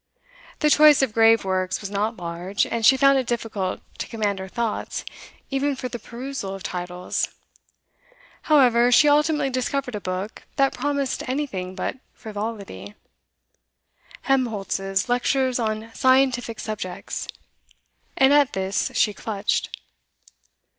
The 0.61 0.71
choice 0.71 1.03
of 1.03 1.13
grave 1.13 1.45
works 1.45 1.79
was 1.79 1.91
not 1.91 2.17
large, 2.17 2.65
and 2.65 2.83
she 2.83 2.97
found 2.97 3.19
it 3.19 3.27
difficult 3.27 3.81
to 3.99 4.07
command 4.07 4.39
her 4.39 4.47
thoughts 4.47 5.05
even 5.51 5.75
for 5.75 5.89
the 5.89 5.99
perusal 5.99 6.55
of 6.55 6.63
titles; 6.63 7.27
however, 8.49 8.91
she 8.91 9.07
ultimately 9.07 9.51
discovered 9.51 9.93
a 9.93 10.01
book 10.01 10.41
that 10.55 10.73
promised 10.73 11.29
anything 11.29 11.75
but 11.75 11.97
frivolity, 12.15 12.95
Helmholtz's 14.23 15.07
'Lectures 15.07 15.59
on 15.59 15.93
Scientific 15.93 16.59
Subjects,' 16.59 17.27
and 18.17 18.33
at 18.33 18.53
this 18.53 18.91
she 18.95 19.13
clutched. 19.13 19.69